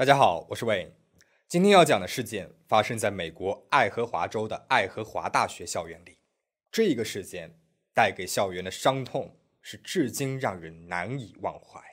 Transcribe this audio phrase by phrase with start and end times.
[0.00, 0.94] 大家好，我是魏。
[1.46, 6.16] 今天要讲的事件发生在美国爱荷华州的爱荷华大学校园里。
[6.72, 7.60] 这个事件
[7.92, 11.89] 带给校园的伤痛是至今让人难以忘怀。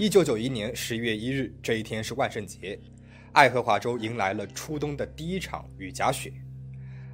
[0.00, 2.80] 一九九一年十月一日，这一天是万圣节，
[3.32, 6.32] 爱荷华州迎来了初冬的第一场雨夹雪。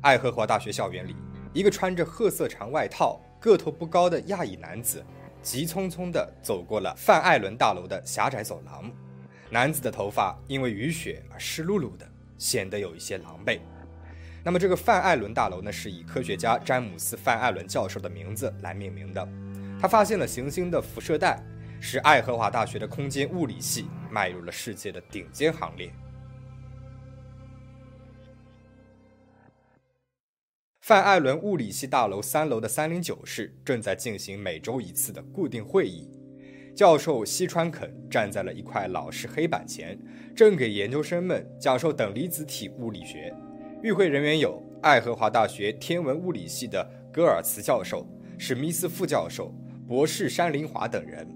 [0.02, 1.16] 爱荷华大学校园里，
[1.52, 5.04] 一个穿着褐色长外套、个头不高的亚裔男子，
[5.42, 8.88] 急匆匆地走过了范艾伦大楼的狭窄走廊。
[9.50, 13.58] 男子的头发因为雨雪而湿漉漉的，显得有一些狼狈。
[14.44, 19.28] 那么，这个范艾伦大楼呢，是以科学家詹姆斯·范艾伦教授的名字来命名的。
[19.80, 21.42] 他发现了行星的辐射带。
[21.80, 25.92] 使爱荷华大学的空间物理系迈入了世界的顶尖行列。
[30.80, 36.08] 范艾伦物理系大楼三楼的三零九室正在进行每周一次的固定会议。
[36.76, 39.98] 教授西川肯站在了一块老式黑板前，
[40.34, 43.34] 正给研究生们讲授等离子体物理学。
[43.82, 48.06] 与会人员有爱荷华大学天文物理系的戈尔茨教授、
[48.38, 49.52] 史密斯副教授、
[49.88, 51.26] 博士山林华等人。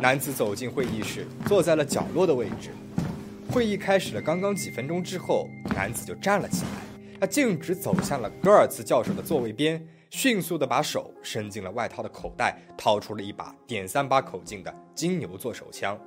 [0.00, 2.70] 男子走进会议室，坐在了角落的位置。
[3.50, 6.70] 会议开始了刚刚几分钟之后，男子就站了起来。
[7.20, 15.98] 他径直走向了戈尔茨教授的座位边，迅速地把手伸进了外套的口袋，掏出了一把点三八口径的金牛座手枪，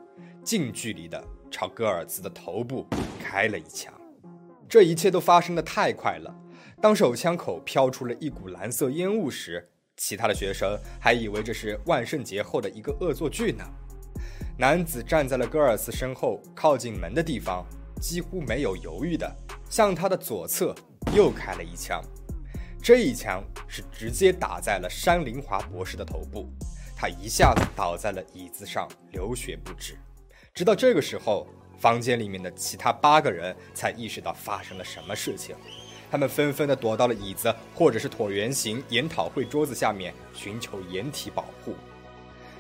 [0.42, 2.86] 近距离地朝戈尔茨的头部
[3.20, 3.94] 开了一枪。
[4.70, 6.34] 这一切都发生的太快了。
[6.80, 9.68] 当手枪口飘出了一股蓝色烟雾时，
[10.03, 13.63] 其他的学生还以为这是万圣节后的一个恶作剧呢。
[14.57, 17.63] 男子站在了戈尔斯身后，靠近门的地方，
[18.01, 19.31] 几乎没有犹豫的
[19.69, 20.73] 向他的左侧
[21.16, 22.03] 又开了一枪。
[22.81, 26.50] 这一枪是直接打在了山林华博士的头部，
[26.95, 29.95] 他一下子倒在了椅子上，流血不止。
[30.51, 31.47] 直到这个时候，
[31.78, 35.56] 房间里面的其他八个人才意识到发生了什么事情。
[36.11, 41.73] 他们纷纷地躲到了椅子或者是椭圆形研讨会桌子下面，寻求掩体保护。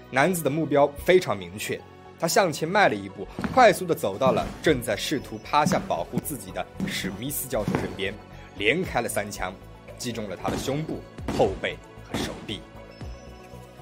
[0.09, 1.79] 男子的目标非常明确，
[2.17, 8.13] 他向前迈了一步，快速地走到了正在试图趴下保护自己的史密斯教授身边，
[8.57, 9.53] 连开了三枪，
[9.97, 11.01] 击中了他的胸部、
[11.37, 11.77] 后背
[12.09, 12.61] 和手臂。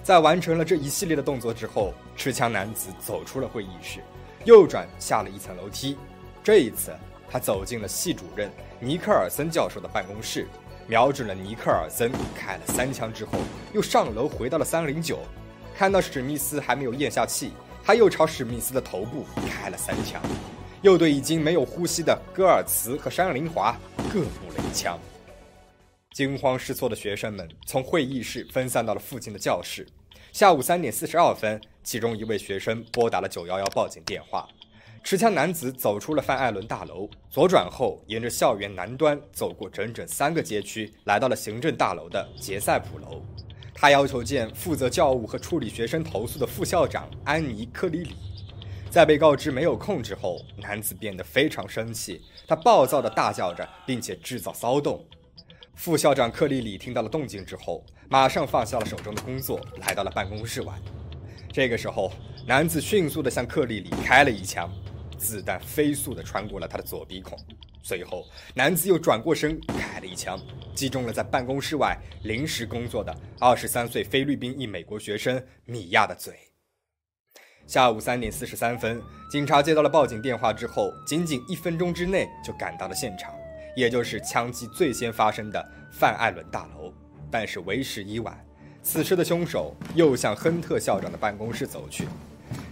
[0.01, 3.99] 在完成了这一系列的动作之后，持枪男子走出了会议室，
[4.45, 5.95] 右转下了一层楼梯。
[6.43, 6.91] 这一次。
[7.29, 10.47] 他走进了系主任尼克尔森教授的办公室，
[10.87, 13.39] 瞄准了尼克尔森开了三枪之后，
[13.73, 15.19] 又上楼回到了三零九，
[15.75, 17.51] 看到史密斯还没有咽下气，
[17.83, 20.21] 他又朝史密斯的头部开了三枪，
[20.81, 23.77] 又对已经没有呼吸的戈尔茨和山林华
[24.11, 24.97] 各补了一枪。
[26.11, 29.87] 惊慌失措的学生们从会议室分散到了附近的教室。
[30.31, 34.47] 下午三点四十二分，其中一位学生拨打了九幺幺报警电话。
[35.03, 43.23] 持枪男子走出了范艾伦大楼，左转后沿着校园南端走过整整三个街区，来到了行政大楼的杰塞普楼。
[43.73, 48.15] 他要求见负责教务和处理学生投诉的副校长安妮·克里里。
[48.89, 55.03] 在被告知没有空之后，男子变得非常生气，他暴躁地大叫着，并且制造骚动。
[55.75, 60.73] 副校长克里里听到了动静之后，马上放下了手中的工作，来到了办公室外。
[61.51, 62.11] 这个时候，
[62.45, 64.69] 男子迅速地向克里里开了一枪。
[65.19, 67.37] 子弹飞速地穿过了他的左鼻孔，
[67.83, 68.25] 随后
[68.55, 70.39] 男子又转过身开了一枪，
[70.73, 76.33] 击中了在办公室外临时工作的二十三岁菲律宾裔美国学生米娅的嘴。
[77.67, 78.99] 下午三点四十三分，
[79.29, 83.31] 警察接到了报警电话之后，仅仅一分钟之内就赶到了现场，
[83.75, 86.91] 也就是枪击最先发生的范艾伦大楼。
[87.29, 88.43] 但是为时已晚，
[88.81, 92.07] 此时的凶手又向亨特校长的办公室走去。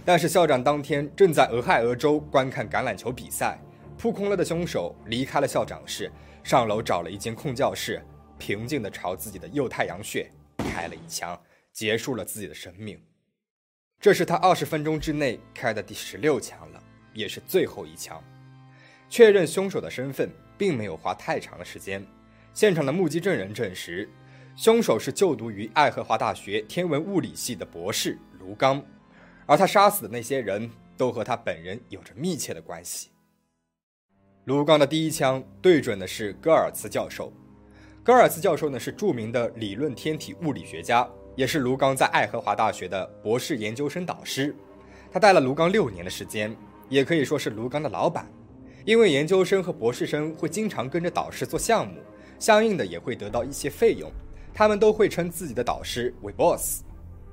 [0.04, 3.58] 但是校长当天正在俄亥俄州观看橄榄球比赛，
[3.98, 6.10] 扑空了的凶手离开了校长室，
[6.42, 8.02] 上楼找了一间空教室，
[8.38, 11.38] 平静地朝自己的右太阳穴开了一枪，
[11.72, 12.98] 结束了自己的生命。
[14.00, 16.82] 这是他二十分钟之内开的第十六枪了，
[17.12, 18.22] 也是最后一枪。
[19.10, 22.06] 确认凶手的身份并没有花太长的时间，
[22.54, 24.08] 现场的目击证人证实，
[24.54, 28.82] 凶手是就读于爱荷华大学天文物理系的博士卢刚。
[29.48, 33.08] 而他杀死的那些人都和他本人有着密切的关系。
[34.44, 37.32] 卢刚的第一枪对准的是戈尔茨教授。
[38.04, 44.54] 戈尔茨教授呢是著名的理论天体物理学家，也是卢刚在爱荷华大学的博士研究生导师。
[45.10, 46.54] 他带了卢刚六年的时间，
[46.90, 48.30] 也可以说是卢刚的老板。
[48.84, 52.00] 因为研究生和博士生会经常跟着导师做项目，
[52.38, 54.12] 相应的也会得到一些费用。
[54.52, 56.82] 他们都会称自己的导师为 boss。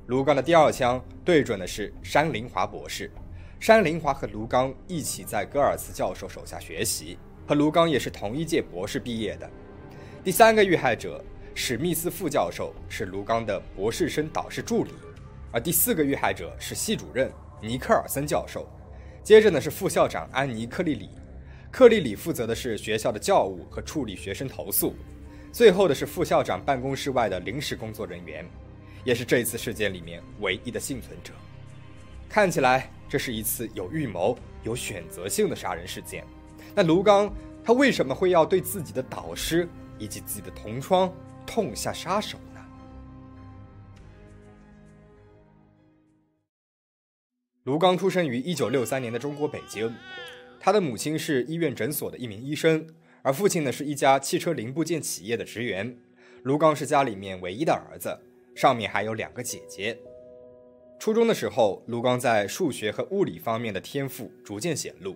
[0.07, 3.09] 卢刚的第二枪对准的是山林华博士。
[3.59, 7.17] 山林华和卢刚一起在戈尔茨教授手下学习，
[7.47, 9.49] 和卢刚也是同一届博士毕业的。
[10.23, 11.23] 第三个遇害者
[11.55, 14.91] 史密斯副教授是卢刚的博士生导师助理，
[15.51, 18.67] 而第四个遇害者是系主任尼克尔森教授。
[19.23, 21.09] 接着呢是副校长安妮克利里。
[21.71, 24.93] 克利里负责的是学校的教务和处理学生投诉，
[25.51, 28.45] 最后的是副校长办公室外的临时工作人员，
[29.05, 31.31] 也是这次事件里面唯一的幸存者。
[32.27, 36.25] 看起来这是一次有预谋、有选择性的杀人事件。
[36.75, 41.13] 那卢刚他为什么会要对自己的导师以及自己的同窗
[41.45, 42.65] 痛下杀手呢？
[47.63, 49.93] 卢刚出生于一九六三年的中国北京。
[50.59, 52.87] 他的母亲是医院诊所的一名医生，
[53.21, 55.95] 而父亲呢是一家汽车零部件企业的职员。
[56.41, 58.19] 卢刚是家里面唯一的儿子，
[58.55, 59.95] 上面还有两个姐姐。
[60.97, 65.15] 初中的时候，卢刚在数学和物理方面的天赋逐渐显露。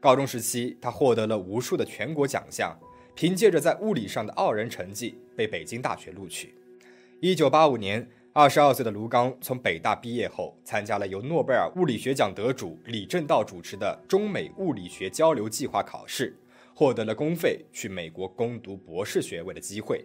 [0.00, 2.76] 高中时期，他获得了无数的全国奖项，
[3.14, 6.54] 凭借着在物理上的傲人成绩，被北京大学录取。
[7.20, 8.08] 一九八五年。
[8.32, 16.38] 二十二岁的卢刚从北大毕业后，参加了由诺贝尔物理学奖得主李政道主持的中美物理学交流计划考试，
[16.72, 20.04] 获得了公费去美国攻读博士学位的机会。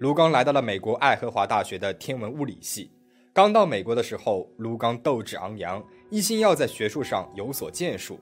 [0.00, 2.90] 卢刚来到了美国爱荷华大学的天文物理系。
[3.34, 8.18] 刚到美国的时候，卢刚斗志昂扬，一心要在学术上有所建树。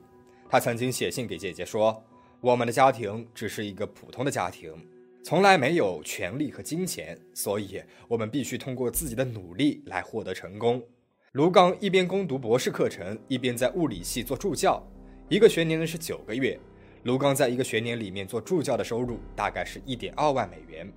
[0.48, 2.02] 他曾经写信给姐姐说
[2.42, 4.75] ：“我们的家庭只是一个普通的家庭。”
[5.22, 10.82] 从来没有权力和金钱，所以我们必须通过自己的努力来获得成功。
[11.30, 14.84] 卢刚一边攻读博士课程，一边在物理系做助教，
[15.28, 16.58] 一个学年呢是九个月。
[17.04, 20.92] 卢刚在一个学年里面做助教的收入大概是一点二万美元，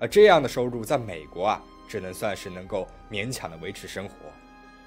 [0.00, 4.14] 而这样的收入在美国啊，只能算是能够勉强的维持生活。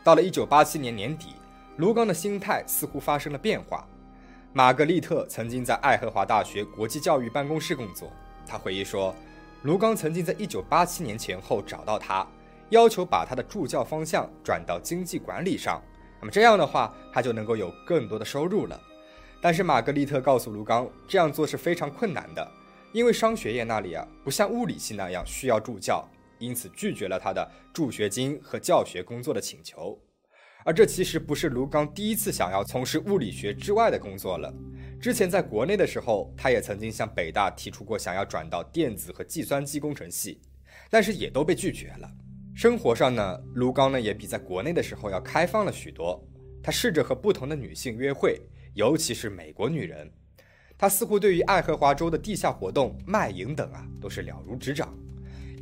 [0.04, 1.36] 到了一九八七年年底，
[1.78, 3.88] 卢刚的心态似乎发生了变化。
[4.52, 8.12] 玛格丽特曾经在爱荷华大学国际教育办公室工作。
[8.46, 9.16] 他回忆说，
[9.62, 12.28] 卢刚曾经在1987年前后找到他，
[12.70, 15.82] 要求把他的助教方向转到经济管理上。
[16.20, 18.80] 那么这样的话，他就能够有更多的收入了。
[19.42, 22.52] 但是玛格丽特告诉卢刚，这样做是非常困难的，
[22.94, 26.08] 因为商学院那里啊，不像物理系那样需要助教，
[26.38, 30.00] 因此拒绝了他的助学金和教学工作的请求。
[30.64, 34.54] 而这其实不是卢刚第一次想要从事物理学之外的工作了。
[35.02, 40.40] 之前在国内的时候，他也曾经向北大提出过想要转到电子和计算机工程系，
[40.90, 42.10] 但是也都被拒绝了。
[42.56, 46.24] 生活上呢，卢刚呢也比在国内的时候要开放了许多。
[46.62, 48.40] 他试着和不同的女性约会，
[48.76, 50.10] 尤其是美国女人。
[50.84, 54.94] 他似乎对于爱荷华州的地下活动、卖淫等啊，都是了如指掌。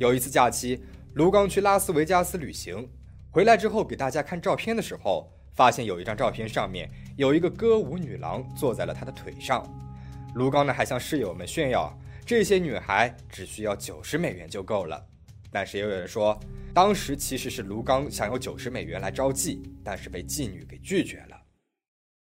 [0.00, 0.82] 有一次假期，
[1.14, 2.90] 卢刚去拉斯维加斯旅行，
[3.30, 5.32] 回来之后给大家看照片的时候。
[5.54, 9.64] 发现有一张照片，上面有一个歌舞女郎坐在了他的腿上。
[10.34, 11.96] 卢刚呢还向室友们炫耀，
[12.26, 15.06] 这些女孩只需要九十美元就够了。
[15.52, 16.36] 但是也有人说，
[16.74, 21.40] 当时其实是卢刚想用九十美元来招妓，但是被妓女给拒绝了。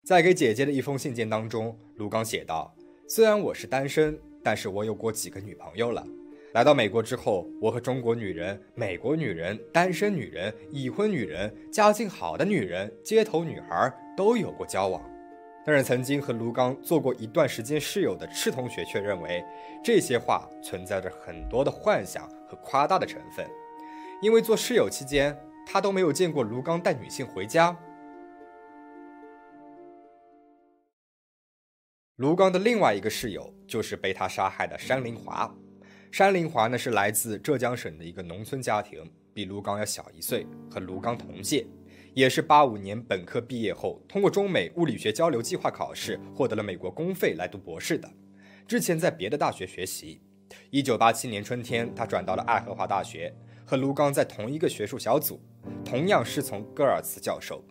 [0.05, 2.75] 在给姐姐的一封信件当中，卢刚写道
[3.07, 6.05] ：“虽然我是单身，但是我有过几个女朋友了。”
[6.53, 15.01] 来到美国之后，我和中国女人、美国女人、单身女人、已婚女人、家境好的女人、街头女孩都有过交往。
[15.65, 19.43] 但是，曾经和卢刚做过一段时间室友的赤同学却认为，
[19.83, 23.45] 这些话存在着很多的幻想和夸大的成分，
[24.22, 27.75] 因为做室友期间，他都没有见过卢刚带女性回家。
[32.24, 35.53] 卢刚的另外一个室友就是被他杀害的山林华。
[36.10, 39.03] 山林华呢是来自浙江省的一个农村家庭，
[39.34, 41.68] 比卢刚要小一岁，和卢刚同届，
[42.13, 48.10] 也是八五年本科毕业后，通过中美物理学交流计划考试，获得了美国公费来读博士的。
[48.65, 50.22] 之前在别的大学学习。
[50.70, 55.42] 一九八七年春天，他转到了爱荷华大学，和卢刚在同一个学术小组，
[55.84, 57.62] 同样师从戈尔茨教授。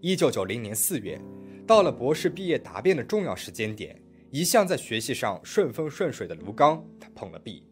[0.00, 1.20] 一九九零年四月，
[1.68, 3.94] 到了博士毕业答辩的重要时间点，
[4.30, 7.62] 一向在学习上顺风顺水的卢刚，他碰了壁。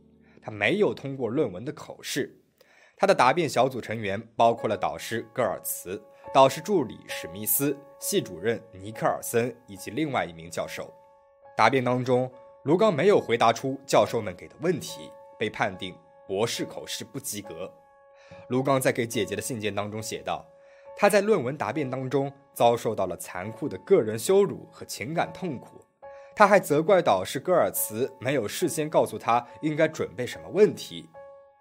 [0.43, 2.39] 他没有通过论文的口试，
[2.95, 5.99] 他的答辩小组成员包括了导师戈尔茨、
[6.35, 10.93] 导师助理史密斯、系主任尼克尔森以及另外一名教授。
[11.57, 12.31] 答辩当中，
[12.65, 15.97] 卢刚没有回答出教授们给的问题，被判定
[16.29, 17.73] 博士口试不及格。
[18.49, 20.47] 卢刚在给姐姐的信件当中写道
[20.97, 25.85] ：“他在论文答辩当中遭受到了残酷的个人羞辱和情感痛苦。
[26.35, 31.09] 他还责怪导师戈尔茨没有事先告诉他应该准备什么问题，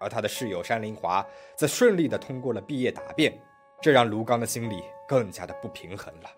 [0.00, 1.26] 而他的室友山林华
[1.56, 3.38] 则顺利地通过了毕业答辩，
[3.80, 6.30] 这让卢刚的心里更加的不平衡了。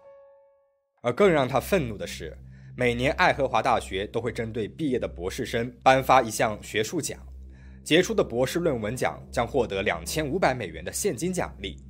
[1.00, 2.36] 而更让他愤怒的是，
[2.76, 7.18] 每年爱荷华大学都会针对毕业的博士生颁发一项学术奖。”
[7.84, 11.82] 杰出的博士论文奖将获得两千五百美元的现金奖励。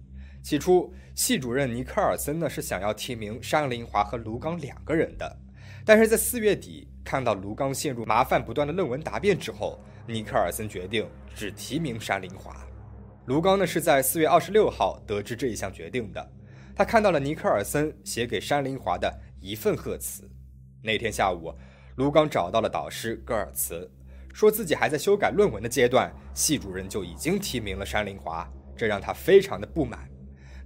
[0.49, 5.38] 起初，系主任尼克尔森呢是想要提名山林华和卢刚两个人的，
[5.85, 12.67] 但是在四月底看到卢刚陷入麻烦不断的论文答辩之后，尼克尔森决定只提名山林华。
[13.26, 16.33] 卢刚呢是在四月二十六号得知这一项决定的，
[16.75, 20.26] 他看到了尼克尔森写给山林华的一份贺词。
[20.83, 21.52] 那天下午，
[21.97, 23.87] 卢刚找到了导师戈尔茨。
[24.33, 30.09] 说自己还在修改论文的阶段，系主任就已经提名了山林华，这让他非常的不满。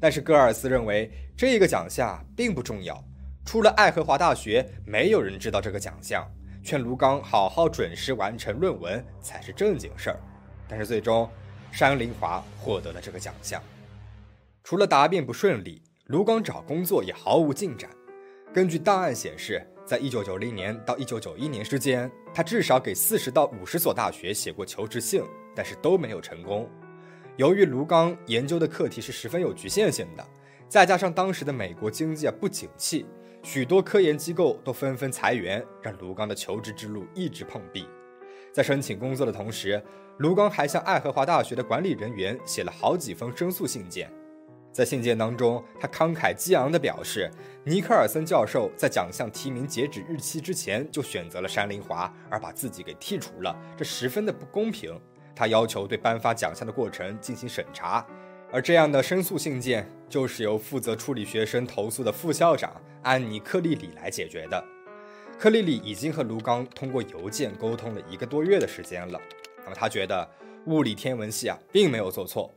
[0.02, 3.00] 但是戈尔斯认为这个奖项并不重要，
[3.44, 6.28] 除了爱荷华大学，没有人知道这个奖项，
[6.64, 10.18] 劝卢刚好好准时完成论文才是正经事儿。
[10.66, 11.30] 但是最终，
[11.70, 13.62] 山林华获得了这个奖项。
[14.64, 17.88] 除了答辩不顺利，卢刚找工作也毫无进展。
[18.52, 19.64] 根据档案显示。
[19.84, 25.22] 在一九九零年到一九九一年之间，他至少给四十到五十所大学写过求职信，
[25.56, 26.70] 但是都没有成功。
[27.38, 30.26] 由于卢刚研究的课题是十分有局限性的，
[30.68, 33.06] 再加上当时的美国经济啊不景气，
[33.42, 37.86] 许多科研机构都纷纷裁员，让卢刚的求职之路一直碰壁。
[38.52, 39.82] 在申请工作的同时，
[40.18, 44.12] 卢刚还向爱荷华大学的管理人员写了好几封申诉信件。
[44.70, 47.30] 在信件当中，他慷慨激昂地表示，
[47.64, 55.00] 尼克尔森教授在奖项提名截止日期之前就选择了山林华，而把自己给剔除了，这十分的不公平。
[55.34, 58.06] 他要求对颁发奖项的过程进行审查，
[58.50, 64.64] 而这样的申诉信件就是由负责处理学生投诉的副校长安妮·克利里来解决的。
[65.38, 69.20] 克利里已经和卢刚通过邮件沟通了一个多月的时间了，
[69.64, 70.28] 那么他觉得
[70.66, 72.52] 物理天文系啊并没有做错。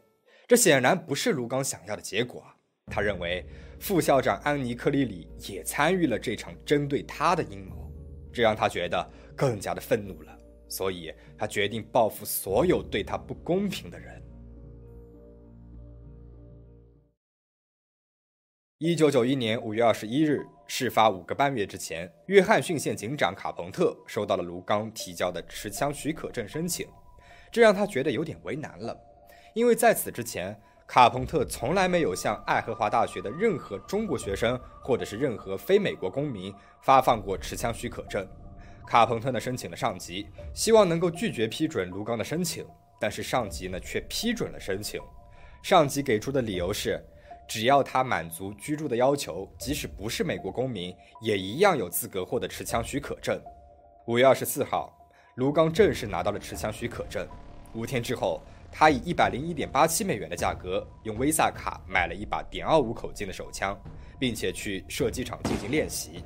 [0.47, 2.43] 这显然不是卢刚想要的结果。
[2.91, 3.43] 他认为
[3.79, 7.91] 副校长安妮·克里里也参与了这场针对他的阴谋，
[8.31, 10.34] 这让他觉得更加的愤怒了。
[10.75, 14.21] 所以他决定报复所有对他不公平的人。
[18.79, 26.85] 一九九一年五月二十一日，事发五个半月之前，约翰逊县警长卡彭特收到了卢刚提交的持枪许可证申请，
[27.49, 28.99] 这让他觉得有点为难了。
[29.53, 38.27] 因为在此之前，卡彭特从来没有向爱荷华大学的任何中国学生或者是任何非美国公民发放过持枪许可证。
[38.87, 42.65] 卡彭特呢申请了上级，希望能够拒绝批准卢刚的申请，
[42.99, 45.01] 但是上级呢却批准了申请。
[45.63, 47.03] 上级给出的理由是，
[47.47, 53.41] 只要他满足居住的要求，即使不是美国公民，也一样有资格获得持枪许可证。
[54.05, 54.95] 五月二十四号，
[55.35, 57.27] 卢刚正式拿到了持枪许可证。
[57.73, 58.41] 五天之后。
[58.77, 63.73] 他以一百零一点八七美元的价格用 Visa 卡买了一把点二五口径的手枪，
[64.19, 66.25] 并且去射击场进行练习。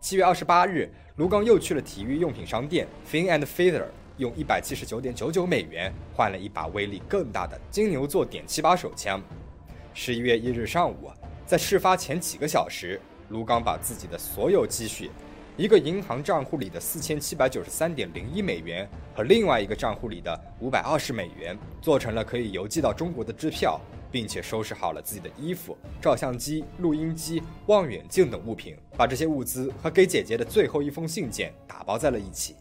[0.00, 3.84] 七月二十八日，卢刚又去了体育用品商店 Fin and Feather，
[4.16, 9.22] 用一百七十九点九九美元换了一把威力更大的金牛座点七八手枪。
[9.92, 11.10] 十一月一日上午，
[11.44, 15.10] 在事发前几个小时，卢刚把自己的所有积蓄。
[15.58, 23.78] 一个银行账户里的四千七百九十三点零一美元和另外一个账户里的五百二十美元，做成了可以邮寄到中国的支票，
[24.10, 32.56] 并且收拾好了自己的衣服、照相机、录音机、望远镜等物品，把这些物资和给姐姐的最后一封信件打包在了一起。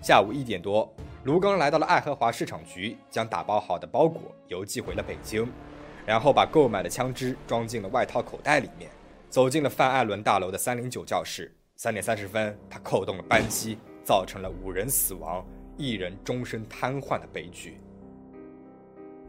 [0.00, 0.92] 下午一点多，
[1.24, 5.50] 卢刚来到了爱荷华市场局，将打包好的包裹邮寄回了北京，
[6.06, 8.90] 然后把购买的枪支装进了外套口袋里面，
[9.28, 11.52] 走进了范艾伦大楼的三零九教室。
[11.74, 15.44] 三点三十分，他扣动了扳机，造成了五人死亡、
[15.76, 17.78] 一人终身瘫痪的悲剧。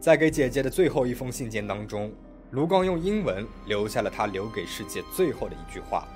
[0.00, 2.10] 在给姐姐的最后一封信件当中，
[2.52, 6.08] 卢刚用英文留下了他留给世界最后的一句话：“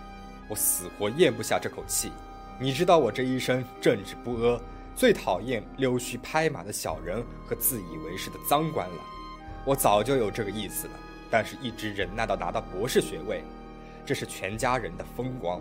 [0.48, 2.10] 我死活咽不下这口气。
[2.58, 4.58] 你知道我这一生正直不阿，
[4.96, 8.96] 最讨厌溜须拍马的小人和自以为是的脏官了。
[9.66, 10.94] 我早就有这个意思了，
[11.30, 13.44] 但是一直忍耐到拿到博士学位，
[14.06, 15.60] 这是全家人的风光。”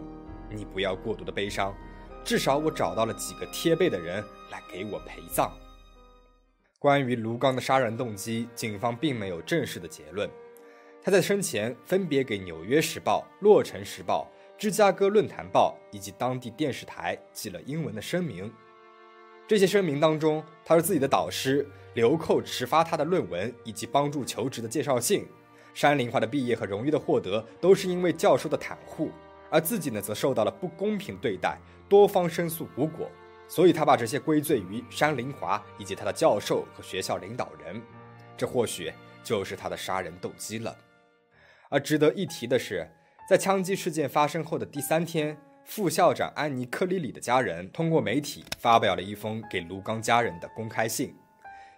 [0.50, 1.75] 你不要过度的悲伤，
[2.24, 5.51] 至少我找到了几个贴背的人来给我陪葬。
[6.84, 10.30] 关于卢刚的杀人动机，警方并没有正式的结论。
[11.02, 14.30] 他在生前分别给《纽约时报》《洛城时报》
[14.62, 18.52] 《芝加哥论坛报》以及当地电视台寄了英文的声明。
[19.48, 25.25] 这些声明当中，他说自己的导师流寇迟发他的论文以及帮助求职的介绍信。
[25.74, 29.10] 山林华的毕业和荣誉的获得都是因为教授的袒护，
[29.50, 33.10] 而自己呢则受到了不公平对待，多方申诉无果，
[33.54, 37.80] 所以他把这些归罪于山林华以及他的教授和学校领导人。
[38.36, 38.92] 这或许
[39.24, 40.76] 就是他的杀人动机了。
[41.70, 42.90] 而值得一提的是，
[43.30, 51.16] 在枪击事件发生后的第三天，副校长安妮·克里里的家人通过媒体发表了一封给卢刚家人的公开信，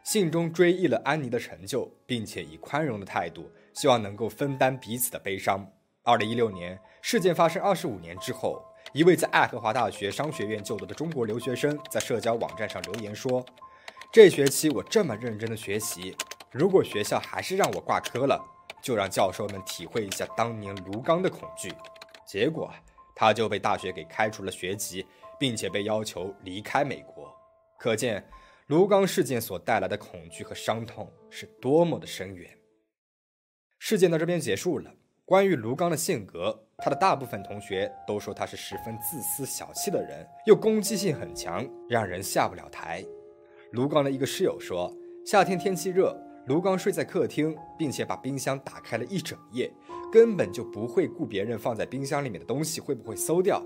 [0.02, 5.70] 信中追忆了安妮的成就，并且以宽容的态度，希望能够分担彼此的悲伤。
[6.04, 8.64] 二零一六年，事件发生二十五年之后，
[8.96, 13.46] 一位在爱荷华大学商学院就读的中国留学生在社交网站上留言说
[14.10, 16.16] ：“这学期我这么认真的学习。”
[16.50, 18.42] 如果学校还是让我挂科了，
[18.82, 21.74] 就让教授们体会一下当年卢刚的恐惧。
[22.26, 22.74] 结果
[23.14, 25.06] 他就被大学给开除了学籍，
[25.38, 27.30] 并且被要求离开美国。
[27.78, 28.26] 可见
[28.68, 32.50] 卢刚事件所带来的恐惧和伤痛是多么的深远。
[33.78, 34.94] 事件到这边结束了。
[35.26, 43.04] 关于卢刚的性格，他的大部分同学都说他是十分自私小气的人，又攻击性很强，让人下不了台。
[43.72, 44.94] 卢刚的一个室友说，
[45.26, 46.16] 夏天天气热。
[46.48, 49.72] 卢刚睡在客厅，并且把冰箱打开了一整夜，
[50.12, 53.66] 根本就不会顾别人放在冰箱里面的东西会不会馊掉。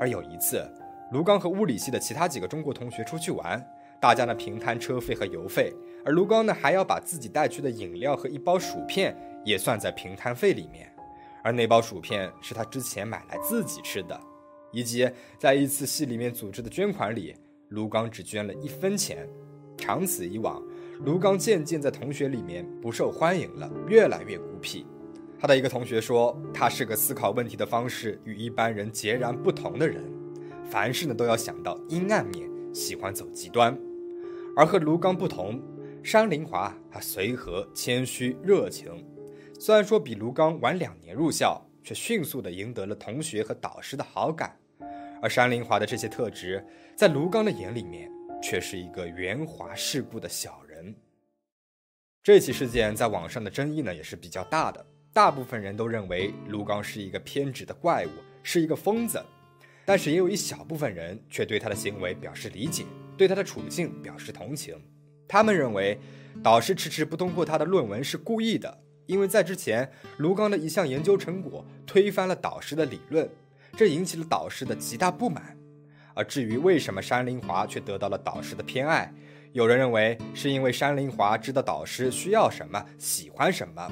[0.00, 0.64] 而有一次，
[1.12, 3.62] 卢刚和物理系的其他几个中国同学出去玩，
[4.00, 5.70] 大家呢平摊车费和油费，
[6.02, 9.14] 而卢刚呢还要把自己带去的饮料和一包薯片
[9.44, 10.90] 也算在平摊费里面。
[11.48, 14.20] 而那包薯片是他之前买来自己吃的，
[14.70, 17.34] 以及在一次系里面组织的捐款里，
[17.70, 19.26] 卢刚只捐了一分钱。
[19.74, 20.62] 长此以往。
[21.06, 24.86] 卢刚渐渐在同学里面不受欢迎了，越来越孤僻。
[25.38, 30.04] 他的一个同学说，他是个思考问题的方式与一般人截然不同的人，
[30.68, 33.74] 凡事呢都要想到阴暗面，喜欢走极端。
[34.54, 35.62] 而和卢刚不同，
[36.02, 39.02] 山林华他随和、谦虚、热情。
[39.60, 44.56] 虽然说比卢刚晚两年入校，却迅速的赢得了同学和导师的好感。
[45.20, 48.08] 而山林华的这些特质，在卢刚的眼里面，
[48.40, 50.94] 却是一个圆滑世故的小人。
[52.22, 58.10] 这起事件在网上的争议呢也是比较大的，大部分人都认为卢刚是一个偏执的怪物，
[58.44, 59.20] 是一个疯子，
[59.84, 62.84] 但是也有一小部分人却对他的行为表示理解，
[63.16, 64.80] 对他的处境表示同情。
[65.26, 65.98] 他们认为
[66.44, 73.26] 导师迟迟不通过他的论文是故意的，因为在之前卢刚的一项研究成果推翻了导师的理论，
[73.74, 75.56] 这引起了导师的极大不满。
[76.12, 79.10] 而至于为什么山林华却得到了导师的偏爱？
[79.52, 83.90] 有人认为是因为山林华知道导师需要什么，喜欢什么，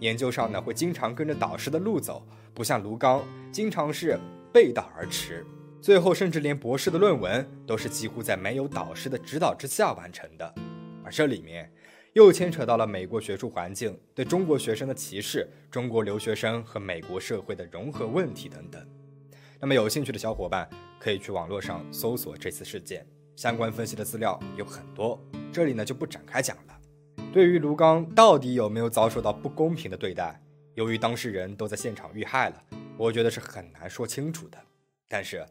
[0.00, 4.20] 研究上呢会经常跟着导师的路走，不像卢刚经常是
[4.52, 5.46] 背道而驰，
[5.80, 10.54] 最后甚至连博士的论文都是几乎在没有导师的指导之下完成的。
[11.02, 11.72] 而这里面
[12.14, 18.84] 又牵扯到了美国学术环境对中国学生的歧视、中国留学生和美国社会的融合问题等等。
[19.60, 20.68] 那么有兴趣的小伙伴
[20.98, 23.06] 可以去网络上搜索这次事件。
[23.36, 25.20] 相关分析的资料有很多，
[25.52, 26.76] 这里呢就不展开讲了。
[27.32, 30.40] 对于卢刚到底有没有遭受到不公平的对待，
[30.74, 32.64] 由于当事人都在现场遇害了，
[32.96, 34.58] 我觉得是很难说清楚的。
[35.06, 35.46] 但是，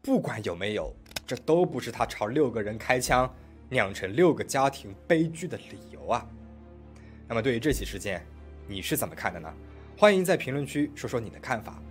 [0.00, 0.94] 不管有没有，
[1.26, 3.28] 这都不是他朝六个人开枪，
[3.74, 6.24] 酿成六个家庭悲剧的理由啊。
[7.26, 8.24] 那么，对于这起事件，
[8.68, 9.52] 你是怎么看的呢？
[9.98, 11.82] 欢迎在评论区说说你的看法。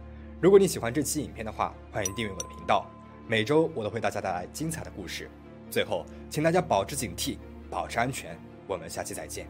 [0.41, 2.89] 如果你喜欢这期影片的话，欢迎订阅我的频道。
[3.27, 5.29] 每周我都为大家带来精彩的故事。
[5.69, 7.37] 最后，请大家保持警惕，
[7.69, 8.37] 保持安全。
[8.67, 9.47] 我们下期再见。